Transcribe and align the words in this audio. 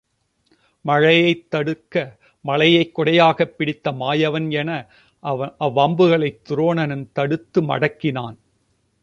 மழையைத் 0.85 1.49
தடுக்க 1.49 1.95
மலையைக் 2.45 2.93
குடை 2.93 3.19
யாகப் 3.19 3.57
பிடித்த 3.57 3.91
மாயவன் 3.91 4.51
என 4.51 4.69
அவ்வம்புகளைத் 5.59 6.41
துரோ 6.49 6.85
ணன் 6.85 7.09
தடுத்து 7.13 7.61
மடக்கினான். 7.61 8.37